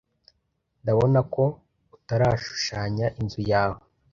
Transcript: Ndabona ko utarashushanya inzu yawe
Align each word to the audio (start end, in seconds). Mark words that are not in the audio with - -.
Ndabona 0.81 1.19
ko 1.33 1.43
utarashushanya 1.95 3.05
inzu 3.19 3.41
yawe 3.51 3.79